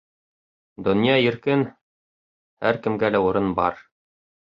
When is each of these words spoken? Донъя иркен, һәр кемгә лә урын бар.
Донъя 0.87 1.17
иркен, 1.25 1.65
һәр 2.69 2.79
кемгә 2.87 3.13
лә 3.17 3.21
урын 3.27 3.53
бар. 3.61 3.79